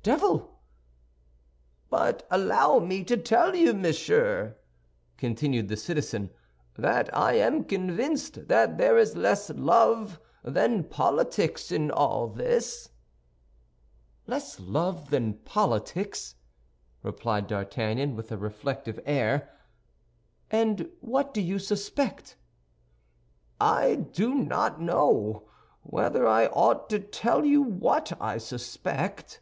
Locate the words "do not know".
23.96-25.48